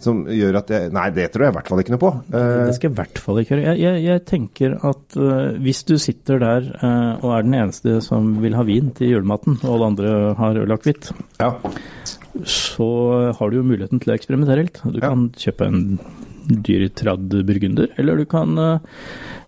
[0.00, 2.10] som gjør at jeg Nei, det tror jeg i hvert fall ikke noe på.
[2.32, 3.64] Eh, det skal jeg i hvert fall ikke gjøre.
[3.68, 7.98] Jeg, jeg, jeg tenker at uh, hvis du sitter der uh, og er den eneste
[8.04, 11.10] som vil ha vin til julematen, og alle andre har øl og akevitt,
[11.40, 11.52] ja.
[12.44, 12.88] så
[13.38, 14.80] har du jo muligheten til å eksperimentere litt.
[14.84, 15.10] Du Ja.
[15.10, 15.82] kan kjøpe en
[16.50, 18.78] dyr tradd burgunder, eller du kan uh,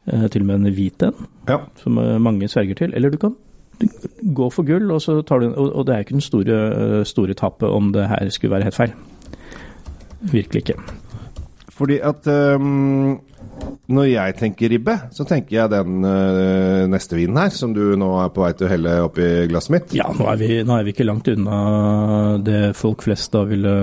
[0.05, 1.61] til og med en hvit en, ja.
[1.79, 2.95] som eh, mange sverger til.
[2.99, 3.37] Eller du kan
[4.23, 7.05] gå for gull, og, så tar du, og, og det er ikke den store, eh,
[7.09, 8.95] store tapet om det her skulle være helt feil.
[10.31, 10.79] Virkelig ikke.
[11.73, 13.19] Fordi at um,
[13.93, 18.11] når jeg tenker ribbe, så tenker jeg den uh, neste vinen her, som du nå
[18.23, 19.95] er på vei til å helle oppi glasset mitt.
[19.97, 21.59] Ja, nå er, vi, nå er vi ikke langt unna
[22.45, 23.75] det folk flest da ville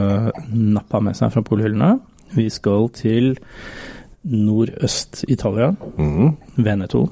[0.54, 1.96] nappa med seg fra polhyllene.
[2.36, 3.34] Vi skal til
[4.30, 6.32] nordøst-Italia, mm.
[6.62, 7.08] Veneto.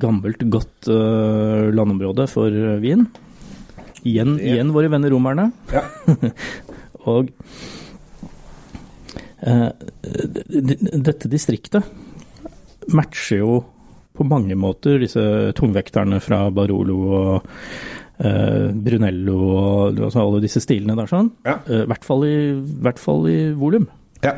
[0.00, 3.06] Gammelt, godt uh, landområde for vin.
[4.06, 5.50] Igjen, igjen våre venner romerne.
[5.72, 5.84] Ja.
[7.08, 7.87] Og eh,
[9.38, 11.86] dette distriktet
[12.94, 13.58] matcher jo
[14.18, 15.22] på mange måter disse
[15.58, 17.34] tungvekterne fra Barolo og
[18.18, 21.30] eh, Brunello og altså alle disse stilene der sånn.
[21.46, 21.60] Ja.
[21.68, 22.38] Eh, I hvert fall i,
[22.82, 23.86] hvert fall i volum.
[24.24, 24.34] Ja.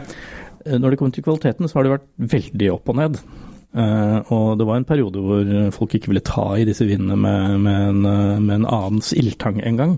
[0.67, 3.23] Eh, når det kommer til kvaliteten, så har det vært veldig opp og ned.
[3.71, 7.77] Og det var en periode hvor folk ikke ville ta i disse vinene med, med,
[7.93, 8.01] en,
[8.43, 9.93] med en annens ildtang engang.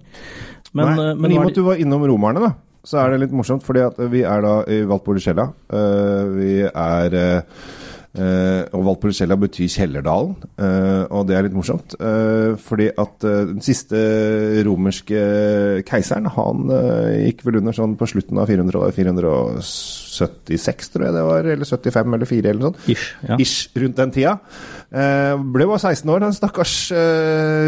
[0.77, 2.51] Men, Nei, men, men i og med at du var innom romerne, da,
[2.83, 3.63] så er det litt morsomt.
[3.63, 5.49] fordi at vi er da i Valpolicella.
[5.71, 11.95] Uh, vi er uh, og Valpolicella betyr Kjellerdalen, uh, og det er litt morsomt.
[12.03, 13.97] Uh, fordi at den siste
[14.67, 15.23] romerske
[15.89, 16.75] keiseren, han
[17.23, 22.19] gikk vel under sånn på slutten av 400, 476, tror jeg det var, eller 75
[22.19, 22.79] eller 4 eller sånn.
[22.97, 23.41] Ish, ja.
[23.47, 24.37] Ish rundt den tida.
[24.91, 26.77] ble bare 16 år, den stakkars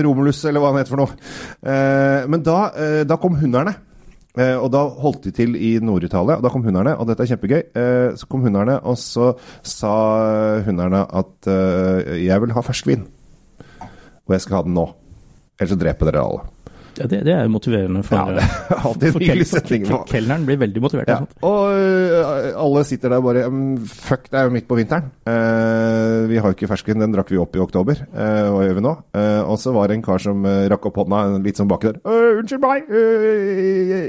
[0.04, 2.28] Romulus, eller hva han heter for noe.
[2.28, 2.58] men da,
[3.06, 3.78] da kom hunderne.
[4.34, 7.30] Eh, og da holdt de til i Nord-Italia, og da kom hunderne, og dette er
[7.30, 7.60] kjempegøy.
[7.78, 9.94] Eh, så kom hunderne, og så sa
[10.66, 13.06] hunderne at eh, jeg vil ha ferskvin.
[14.24, 14.88] Og jeg skal ha den nå.
[15.60, 16.53] Ellers så dreper dere alle.
[16.94, 19.86] Ja, det, det, er motiverende for, ja, det er alltid en hyggelig setning.
[20.10, 21.10] Kelneren blir veldig motivert.
[21.10, 21.18] Ja.
[21.46, 23.44] Og uh, alle sitter der bare
[23.90, 25.10] Fuck, det er jo midt på vinteren.
[25.26, 28.04] Uh, vi har jo ikke fersken, den drakk vi opp i oktober.
[28.14, 28.94] Uh, hva gjør vi nå?
[29.44, 31.98] og så var det en kar som rakk opp hånda litt sånn baki der.
[32.04, 32.88] 'Unnskyld meg,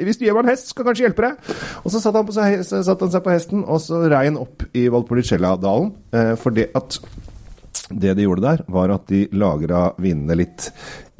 [0.05, 1.51] hvis du gir meg en hest, skal jeg kanskje hjelpe deg?'
[1.83, 4.39] Og så satte han, på, så satte han seg på hesten, og så rei han
[4.41, 5.93] opp i Valpolicella-dalen.
[6.41, 6.99] for det at
[7.89, 10.71] det de gjorde der, var at de lagra vinene litt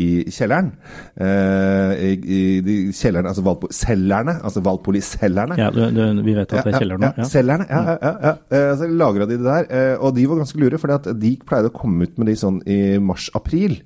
[0.02, 0.72] i kjelleren.
[1.16, 5.58] Eh, i, i, kjelleren, altså Valpo, Cellerne, altså Valpolicellerne.
[5.60, 7.12] Ja, du, du, vi vet at det er kjeller nå.
[7.12, 7.82] Ja, ja, Cellerne, ja.
[7.94, 8.76] ja, ja, ja.
[8.80, 9.70] Så lagra de det der.
[9.70, 12.60] Eh, og de var ganske lure, for de pleide å komme ut med de sånn
[12.68, 13.80] i mars-april.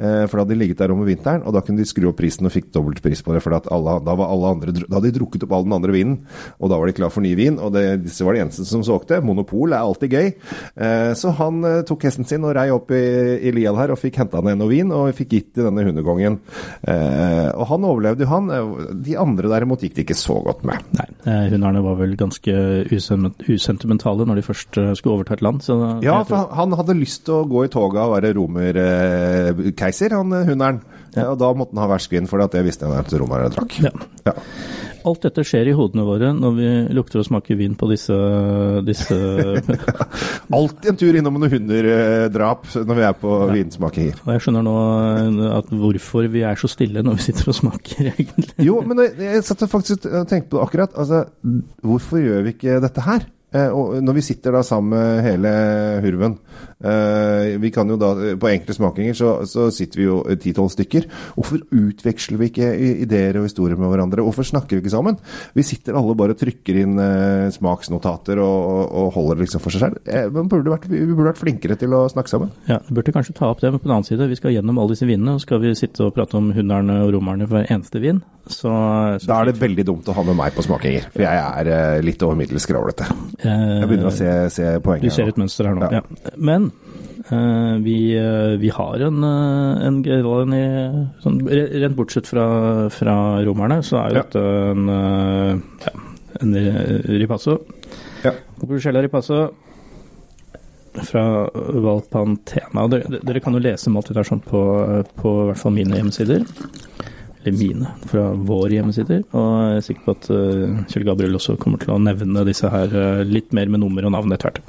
[0.00, 2.18] Eh, for da hadde de ligget der om vinteren, og da kunne de skru opp
[2.20, 3.42] prisen og fikk dobbelt pris på det.
[3.44, 4.16] For alle, da,
[4.48, 6.16] andre, da, hadde de drukket opp all den andre vinen,
[6.58, 7.60] og da var de klar for ny vin.
[7.60, 9.20] Og det, disse var de eneste som solgte.
[9.24, 10.32] Monopol er alltid gøy.
[10.80, 13.04] Eh, så han eh, tok hesten sin og rei opp i,
[13.44, 16.38] i Lial her og fikk henta ned noe vin, og fikk gitt til denne hundekongen.
[16.88, 18.50] Eh, og han overlevde jo, han.
[19.04, 20.84] De andre derimot gikk det ikke så godt med.
[20.96, 22.54] Nei, eh, hunderne var vel ganske
[22.90, 25.64] usentimentale når de først eh, skulle overta et land.
[25.66, 30.16] Så ja, for han, han, hadde lyst til å gå i toga og være romerkeiser,
[30.16, 30.82] han hunderen.
[31.16, 31.30] Ja.
[31.32, 33.76] Og da måtte han ha versvin, for det visste jeg at romerne drakk.
[33.82, 33.92] Ja.
[34.28, 34.34] ja.
[35.08, 38.16] Alt dette skjer i hodene våre når vi lukter og smaker vin på disse,
[38.84, 39.16] disse
[40.58, 43.50] Alltid en tur innom noen hunderdrap når vi er på ja.
[43.56, 44.12] vinsmaking.
[44.26, 44.76] Og jeg skjønner nå
[45.56, 48.52] at hvorfor vi er så stille når vi sitter og smaker, egentlig.
[48.66, 50.96] Jo, men jeg, jeg satt faktisk og tenkte på det akkurat.
[51.00, 51.24] Altså,
[51.86, 53.24] hvorfor gjør vi ikke dette her?
[53.50, 55.50] Eh, og når vi sitter da sammen med hele
[56.04, 56.36] hurven
[56.86, 61.08] eh, Vi kan jo da, På enkle smakinger så, så sitter vi jo ti-tolv stykker.
[61.34, 62.68] Hvorfor utveksler vi ikke
[63.02, 64.22] ideer og historier med hverandre?
[64.22, 65.18] Hvorfor snakker vi ikke sammen?
[65.56, 69.74] Vi sitter alle bare og trykker inn eh, smaksnotater og, og, holder det liksom for
[69.74, 70.38] seg selv.
[70.38, 72.54] Burde vært, vi burde vært flinkere til å snakke sammen.
[72.70, 74.78] Ja, vi burde kanskje ta opp det, men på den annen side, vi skal gjennom
[74.78, 75.34] alle disse vinene.
[75.34, 78.72] Og skal vi sitte og prate om hunderne og romerne for hver eneste vin, så,
[79.22, 82.04] så Da er det veldig dumt å ha med meg på smakinger, for jeg er
[82.04, 83.06] litt over middels skravlete.
[83.44, 85.08] Jeg begynner å se, se poenget.
[85.08, 86.02] Du ser et mønster her nå, ja.
[86.02, 86.34] ja.
[86.36, 86.68] Men
[87.30, 90.54] uh, vi, uh, vi, har en, uh, en, en
[91.22, 92.46] sånn, Rent bortsett fra,
[92.94, 94.86] fra, romerne, så er jo dette en,
[95.86, 95.96] ja,
[96.40, 96.60] en
[97.22, 97.58] ripasso.
[98.24, 98.34] Ja.
[98.60, 99.44] Bruschella ripasso
[101.06, 102.86] fra Valpantena.
[102.90, 104.60] Dere, dere, kan jo lese om alt det der sånn på,
[105.20, 106.42] på hvert fall mine hjemmesider
[107.42, 109.24] eller mine, fra vår hjemmesider.
[109.32, 112.68] Og jeg er sikker på at uh, Kjell Gabriel også kommer til å nevne disse
[112.72, 114.62] her uh, litt mer med nummer og navn etter hvert.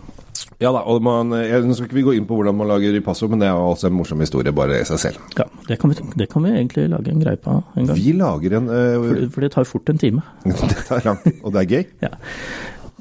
[0.61, 2.93] Ja da, og man, jeg, Nå skal ikke vi gå inn på hvordan man lager
[2.93, 5.23] ripasso, men det er også en morsom historie bare i seg selv.
[5.37, 7.97] Ja, det kan, vi, det kan vi egentlig lage en greie på en gang.
[7.97, 10.25] Vi lager en uh, for, for, det tar fort en time.
[10.45, 11.87] det tar langt, og det er gøy.
[12.07, 12.13] ja.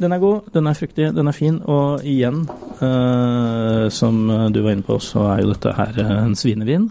[0.01, 2.47] Den er god, den er fruktig, den er fin, og igjen,
[2.81, 6.89] uh, som du var inne på, så er jo dette her en svinevin.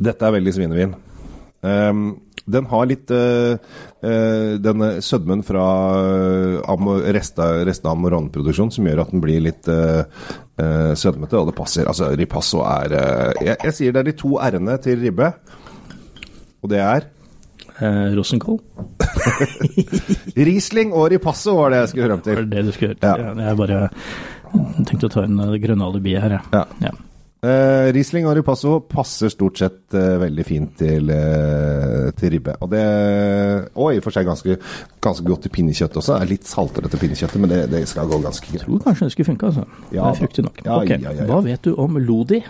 [0.00, 0.96] Dette er veldig svinevin.
[1.64, 2.06] Um,
[2.46, 5.64] den har litt uh, uh, denne sødmen fra
[6.62, 11.88] uh, restene av Moran-produksjonen som gjør at den blir litt sødmete, og det passer.
[11.90, 15.34] Altså, ripasso er jeg, jeg, sier det er de to r-ene til ribbe,
[16.64, 17.10] og det er
[17.76, 18.56] Eh, Rosenkål?
[20.48, 22.32] Riesling og ripasso var det jeg skulle høre om til.
[22.32, 23.24] Det var det du skulle høre til.
[23.26, 23.48] Ja.
[23.48, 23.80] Jeg bare
[24.88, 26.62] tenkte å ta det grønne alibiet her, ja.
[26.86, 26.94] ja.
[27.44, 32.54] Uh, Riesling og ripasso passer stort sett uh, veldig fint til, uh, til, ribbe.
[32.64, 32.84] Og det
[33.76, 34.56] Og i og for seg ganske,
[35.04, 36.16] ganske godt til pinnekjøtt også.
[36.16, 38.64] Er litt saltere til pinnekjøttet, men det, det, skal gå ganske greit.
[38.64, 39.66] Tror kanskje det skulle funke, altså.
[39.90, 40.64] Ja, det er fruktig nok.
[40.64, 40.98] Ja, okay.
[41.04, 42.40] ja, Hva vet du om lodi?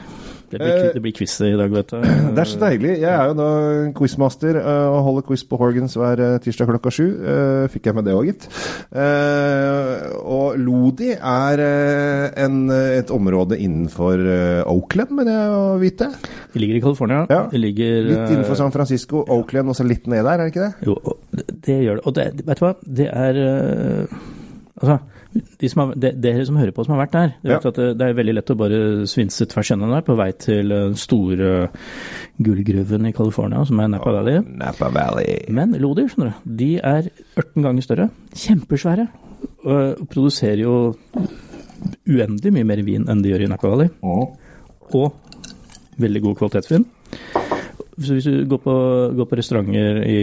[0.51, 1.97] Det blir, uh, det blir quiz i dag, vet du.
[2.37, 2.93] Det er så deilig.
[3.03, 3.49] Jeg er jo da
[3.97, 7.07] quizmaster eh, og holder quiz på Horgans hver eh, tirsdag klokka sju.
[7.73, 8.47] Fikk jeg med det òg, gitt.
[10.27, 11.63] Og Lodi er
[12.45, 14.23] en, et område innenfor
[14.71, 16.11] Oakland, mener jeg å vite.
[16.53, 17.25] Det ligger i California.
[17.33, 17.43] Ja.
[17.51, 20.69] Det ligger Litt innenfor San Francisco, Oakland og så litt ned der, er det ikke
[20.69, 20.87] det?
[20.87, 20.97] Jo,
[21.67, 22.07] det gjør det.
[22.07, 23.43] Og det, vet du hva, det er
[24.77, 24.99] Altså
[25.61, 27.55] de som har, de, dere som hører på som har vært der, Ja.
[27.57, 30.31] vet at det, det er veldig lett å bare svinse tvers gjennom der på vei
[30.33, 31.69] til den store
[32.45, 34.41] gullgruven i California, som er Napa Valley.
[34.61, 35.39] Napa Valley.
[35.49, 37.09] Men lodyr, skjønner du, de er
[37.41, 38.09] 18 ganger større.
[38.37, 39.09] Kjempesvære.
[39.67, 40.77] Og produserer jo
[42.09, 43.91] uendelig mye mer vin enn de gjør i Napa Valley.
[44.03, 45.13] Og
[46.01, 46.85] veldig god kvalitetsvin.
[47.97, 48.73] Så hvis du går på,
[49.17, 50.17] går på restauranter i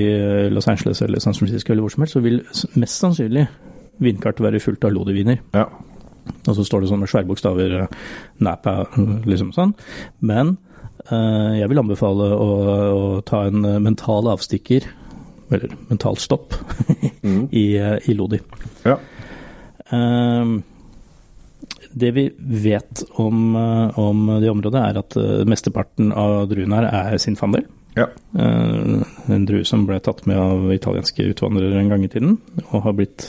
[0.54, 2.42] Los Angeles eller San Francisco eller hvor som helst, så vil
[2.78, 3.48] mest sannsynlig
[4.06, 5.40] vinkartet være fullt av Lodi-viner.
[5.56, 5.68] Ja.
[6.48, 7.96] Og så står det sånn med svære bokstaver eh,
[8.44, 8.78] Napa,
[9.28, 9.74] liksom sånn.
[10.24, 10.56] Men
[11.10, 12.50] eh, jeg vil anbefale å,
[12.94, 14.88] å ta en eh, mental avstikker,
[15.54, 16.56] eller mental stopp,
[17.52, 18.40] i, eh, i Lodi.
[18.88, 19.00] ja.
[19.94, 20.54] Eh,
[21.94, 22.24] det vi
[22.64, 23.54] vet om,
[24.02, 27.68] om det området, er at mesteparten av druene her er Sinfandel.
[27.94, 28.08] Ja.
[28.34, 32.40] Eh, En drue som ble tatt med av italienske utvandrere en gang i tiden,
[32.72, 33.28] og har blitt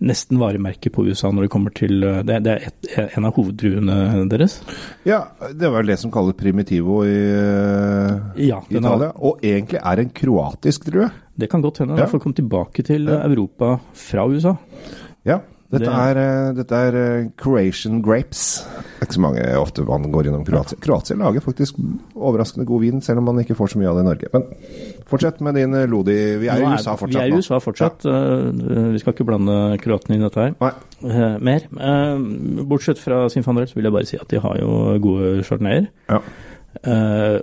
[0.00, 3.34] nesten varemerke på USA når det kommer til eh, Det, det er et, en av
[3.36, 3.96] hoveddruene
[4.32, 4.58] deres.
[5.04, 8.80] ja, det var det som kalles primitivo i, eh, Ja, Italia.
[8.80, 9.10] Italia.
[9.20, 11.10] Og egentlig er en kroatisk drue.
[11.40, 11.94] Det kan godt hende.
[11.96, 12.04] Ja.
[12.04, 14.54] Derfor kom tilbake til eh, Europa fra USA.
[15.28, 15.40] Ja.
[15.70, 18.66] Dette Det- er, eh, dette er eh, Croatian grapes.
[18.66, 20.78] Det er ikke så mange ofte man går gjennom Kroatia.
[20.82, 21.76] Kroatia lager faktisk
[22.16, 24.28] overraskende god vin, selv om man ikke får så mye av det i Norge.
[24.32, 24.42] Men
[25.06, 26.16] fortsett med din eh, Lodi.
[26.42, 27.38] Vi er er i USA fortsatt Vi er i.
[27.38, 28.02] USA fortsatt.
[28.04, 28.90] Ja.
[28.90, 30.54] Vi skal ikke blande kroatene inn i dette her.
[30.60, 31.38] Nei.
[31.38, 31.68] Mer.
[32.66, 35.86] Bortsett fra Sinfandel så vil jeg bare si at de har jo gode chardonnayer.
[36.10, 36.18] Ja.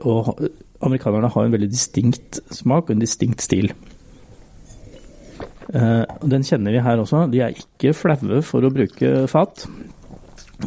[0.04, 0.36] Og
[0.84, 3.72] amerikanerne har en veldig distinkt smak og en distinkt stil.
[5.74, 7.26] Eh, den kjenner vi her også.
[7.32, 9.68] De er ikke flaue for å bruke fat.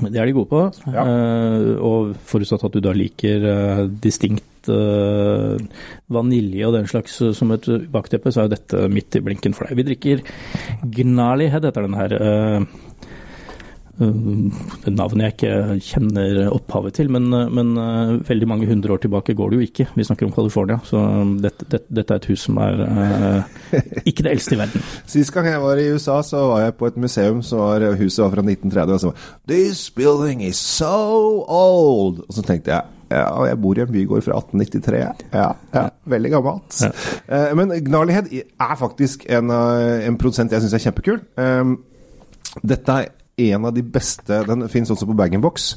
[0.00, 0.62] Det er de gode på.
[0.92, 1.04] Ja.
[1.04, 7.64] Eh, og forutsatt at du da liker eh, distinkt vanilje og den slags som et
[7.90, 9.80] bakteppe, så er jo dette midt i blinken for deg.
[9.80, 10.20] Vi drikker
[10.98, 12.12] Gnarly Head, heter den her.
[14.00, 19.36] Eh, navnet jeg ikke kjenner opphavet til, men, men eh, veldig mange hundre år tilbake
[19.38, 19.88] går det jo ikke.
[19.96, 21.02] Vi snakker om California, så
[21.42, 24.86] dette, dette, dette er et hus som er eh, ikke det eldste i verden.
[25.14, 28.24] Sist gang jeg var i USA, så var jeg på et museum som var huset
[28.24, 28.94] var fra 1930.
[28.94, 32.24] Og så var This building is so old!
[32.28, 34.98] Og så tenkte jeg ja, jeg bor i en bygård fra 1893.
[35.34, 36.76] Ja, ja veldig gammelt.
[36.82, 36.90] Ja.
[37.26, 41.18] Eh, men Gnarlighet er faktisk en, eh, en produsent jeg syns er kjempekul.
[41.38, 41.72] Eh,
[42.62, 43.08] dette er
[43.48, 45.70] en av de beste Den finnes også på bag-in-box.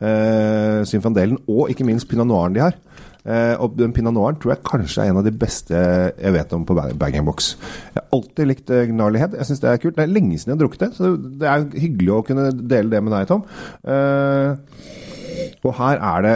[0.00, 2.78] Eh, Symfandelen og ikke minst pinot noiren de har.
[3.22, 6.52] Eh, og den pinot noiren tror jeg kanskje er en av de beste jeg vet
[6.56, 7.52] om på bag- bag-in-box.
[7.94, 9.36] Jeg har alltid likt Gnarlighet, Gnarlyhead.
[9.38, 9.96] Jeg syns det er kult.
[9.96, 12.90] Det er lenge siden jeg har drukket det, så det er hyggelig å kunne dele
[12.96, 13.44] det med deg, Tom.
[13.86, 14.56] Eh,
[15.62, 16.34] og her er det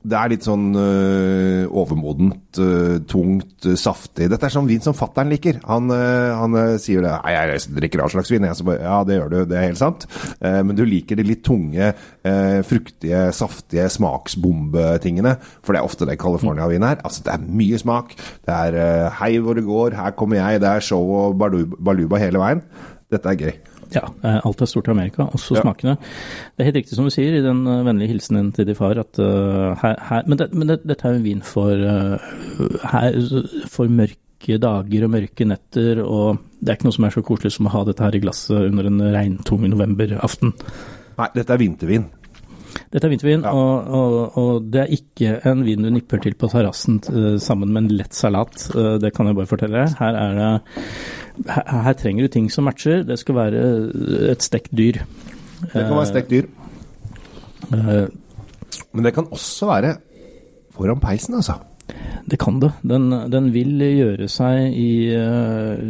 [0.00, 4.30] det er litt sånn øh, overmodent, øh, tungt, øh, saftig.
[4.32, 5.58] Dette er sånn vin som fattern liker.
[5.68, 8.46] Han, øh, han øh, sier det Nei, jeg drikker all slags vin.
[8.48, 10.06] Jeg bare, ja, det gjør du, det er helt sant.
[10.40, 15.36] Eh, men du liker de litt tunge, eh, fruktige, saftige smaksbombetingene.
[15.60, 17.02] For det er ofte det California-vin er.
[17.04, 18.16] Altså, det er mye smak.
[18.16, 21.76] Det er øh, hei hvor det går, her kommer jeg, det er show og baluba,
[21.90, 22.64] baluba hele veien.
[23.12, 23.60] Dette er gøy.
[23.94, 25.62] Ja, eh, alt er stort i Amerika, også Ja.
[25.64, 25.96] smakene.
[25.98, 28.98] Det er helt riktig som du sier i den eh, vennlige hilsenen til din far,
[28.98, 32.18] at uh, her, her Men, det, men det, dette er jo en vin for, uh,
[32.92, 33.18] her,
[33.68, 37.52] for mørke dager og mørke netter, og det er ikke noe som er så koselig
[37.56, 40.54] som å ha dette her i glasset under en regntung novemberaften.
[41.18, 42.06] Nei, dette er vintervin.
[42.92, 43.52] Dette er vintervin, Ja.
[43.52, 47.72] og, og, og det er ikke en vin du nipper til på terrassen eh, sammen
[47.72, 48.68] med en lett salat.
[48.74, 49.96] eh, det kan jeg bare fortelle deg.
[49.98, 50.50] Her, er det,
[51.50, 53.02] her, her trenger du ting som matcher.
[53.08, 53.64] Det skal være
[54.32, 55.00] et stekt dyr.
[55.72, 56.46] Det kan være stekt dyr.
[57.70, 58.06] Uh,
[58.92, 59.96] Men det kan også være
[60.74, 61.58] foran peisen, altså.
[62.26, 62.70] Det kan det.
[62.86, 65.80] Den, den vil gjøre seg i, eh,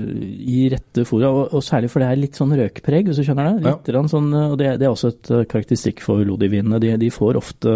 [0.50, 3.58] i rette fora, og, og særlig for det er litt sånn røkpreg, hvis du skjønner
[3.60, 3.72] det.
[3.90, 4.04] Ja.
[4.10, 6.78] Sånn, og det, det er også et eh, karakteristikk for Lodi-vinene.
[6.82, 7.74] De, de får ofte,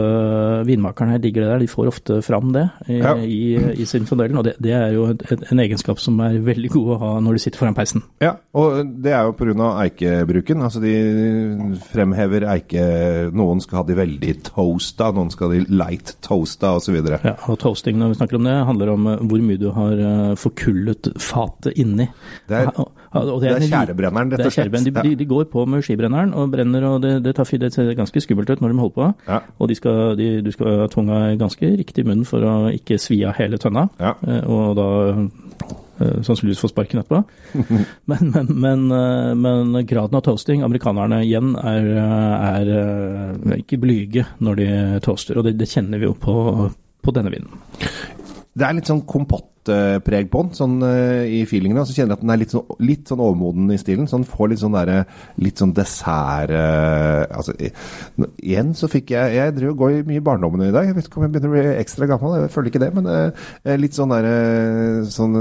[0.69, 3.15] Vinmakerne her digger det der, de får ofte fram det i, Ja.
[3.19, 3.41] i,
[3.83, 5.19] i sin fondellen, og det, det er jo en,
[5.51, 8.05] en egenskap som er veldig god å ha når du sitter foran peisen.
[8.23, 9.71] Ja, og det er jo pga.
[9.85, 10.63] eikebruken.
[10.65, 10.95] Altså de
[11.91, 12.85] fremhever eike
[13.35, 16.97] Noen skal ha de veldig toasta, noen skal ha de light toasta osv.
[17.25, 19.93] Ja, og toasting når vi snakker om det, handler om eh, hvor mye du har
[20.09, 22.07] eh, forkullet fatet inni.
[22.49, 22.73] Det er-
[23.15, 24.95] Og- og- er, det er tjærebrenneren, rett og er slett.
[25.05, 27.61] De, de, går på med skibrenneren og brenner, og det, det, tar, fyr.
[27.63, 29.07] det ser ganske skummelt ut når de holder på.
[29.29, 29.39] Ja.
[29.61, 32.99] Og de skal, de, du skal ha tunga ganske riktig i munnen for å ikke
[32.99, 34.17] svi av hele tønna, Ja.
[34.27, 34.89] eh, og da
[36.27, 37.21] sannsynligvis få sparken etterpå.
[38.11, 38.49] men, men,
[38.91, 44.69] men, men graden av toasting, amerikanerne igjen, er, er eh, ikke blyge når de
[45.07, 46.35] toaster, og det, det kjenner vi jo på,
[47.05, 47.55] på denne vinen.
[48.55, 51.81] Det er litt sånn kompottpreg på den, sånn uh, i feelingen.
[51.83, 54.07] Så kjenner jeg at den er litt sånn, litt sånn overmoden i stilen.
[54.07, 55.01] Så den får litt sånn derre
[55.43, 57.55] Litt sånn dessert uh, Altså,
[58.39, 60.87] igjen så fikk jeg Jeg driver og går mye i barndommen i dag.
[60.87, 62.91] Jeg vet ikke om jeg begynner å bli ekstra gammel, jeg føler ikke det.
[62.95, 64.37] Men uh, litt sånn derre
[65.15, 65.35] Sånn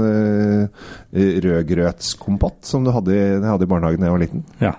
[1.14, 4.42] rødgrøtskompott som du hadde i, hadde i barnehagen da jeg var liten.
[4.62, 4.74] Ja.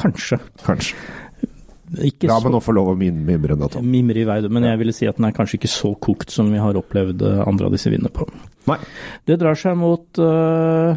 [0.00, 0.38] kanskje.
[0.64, 0.96] Kanskje.
[2.02, 3.86] Ikke La meg nå få lov å mimre da, Tom.
[3.90, 6.50] Mimre i vei, men jeg ville si at den er kanskje ikke så kokt som
[6.52, 8.26] vi har opplevd eh, andre av disse vinene på.
[8.70, 8.78] Nei.
[9.28, 10.96] Det drar seg mot, uh,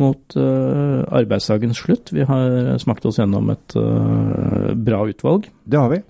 [0.00, 2.14] mot uh, arbeidsdagens slutt.
[2.16, 5.50] Vi har smakt oss gjennom et uh, bra utvalg.
[5.64, 6.00] Det har vi.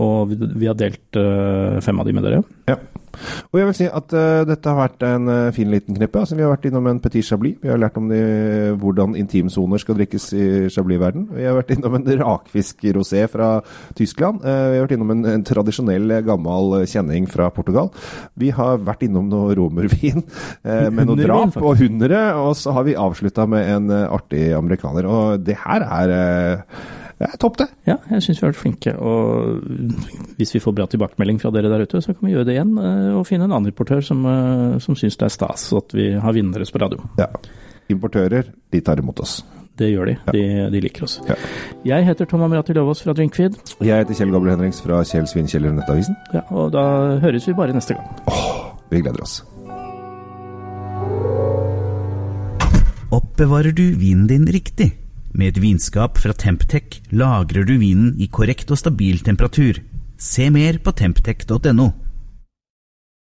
[0.00, 1.18] og vi, vi, har delt
[1.84, 2.44] fem av de med dere.
[2.68, 2.78] Ja.
[3.50, 6.20] Og jeg vil si at uh, dette har vært en uh, fin liten knippe.
[6.20, 7.56] Altså, vi har vært innom en Petit Chablis.
[7.62, 8.20] Vi har lært om de,
[8.78, 11.28] hvordan intimsoner skal drikkes i Chablis-verden.
[11.34, 13.50] Vi har vært innom en rakfisk-rosé fra
[13.98, 14.44] Tyskland.
[14.44, 17.90] Uh, vi har vært innom en, en, tradisjonell, gammel kjenning fra Portugal.
[18.38, 20.22] Vi har vært innom noe romervin
[20.62, 22.20] med noe drap og hundre.
[22.38, 25.08] Og så har vi avslutta med en artig amerikaner.
[25.08, 26.64] Og det her er
[27.18, 27.66] det er topp, det.
[27.88, 28.92] Ja, jeg syns vi har vært flinke.
[29.02, 32.54] Og hvis vi får bra tilbakemelding fra dere der ute, så kan vi gjøre det
[32.54, 32.76] igjen.
[32.78, 36.12] Eh, og finne en annen importør som, eh, som syns det er stas at vi
[36.14, 37.02] har vinnere på radio.
[37.18, 37.26] Ja.
[37.90, 39.40] Importører, de tar imot oss.
[39.78, 40.14] Det gjør de.
[40.26, 40.32] Ja.
[40.34, 41.18] De, de, liker oss.
[41.26, 41.34] Ja.
[41.86, 43.58] Jeg heter Tom Amirati Løvaas fra Drinkfeed.
[43.82, 46.18] Jeg heter Kjell Gabriel Henriks fra Kjell Svinkjeller Nettavisen.
[46.34, 48.06] Ja, og da høres vi bare neste gang.
[48.30, 49.40] Åh, vi gleder oss.
[53.14, 54.92] Oppbevarer du vinen din riktig?
[55.32, 59.82] Med et vinskap fra Temptec lagrer du vinen i korrekt og stabil temperatur.
[60.18, 61.88] Se mer på temptec.no.